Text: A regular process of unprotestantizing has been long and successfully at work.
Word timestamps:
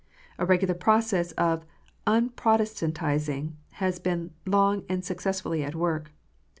A 0.39 0.47
regular 0.47 0.73
process 0.73 1.31
of 1.33 1.63
unprotestantizing 2.07 3.51
has 3.73 3.99
been 3.99 4.31
long 4.47 4.83
and 4.89 5.05
successfully 5.05 5.63
at 5.63 5.75
work. 5.75 6.11